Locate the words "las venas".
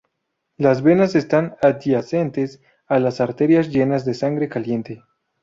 0.57-1.13